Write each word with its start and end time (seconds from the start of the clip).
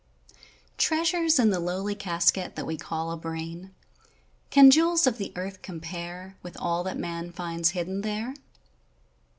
Treasures 0.79 1.37
in 1.37 1.51
the 1.51 1.59
lowly 1.59 1.93
casket 1.93 2.55
that 2.55 2.65
we 2.65 2.75
call 2.75 3.11
a 3.11 3.15
brain, 3.17 3.71
Can 4.49 4.71
jewels 4.71 5.05
of 5.05 5.19
the 5.19 5.31
earth 5.35 5.61
compare 5.61 6.37
With 6.41 6.57
all 6.59 6.83
that 6.85 6.97
man 6.97 7.31
finds 7.31 7.69
hidden 7.77 8.01
there? 8.01 8.33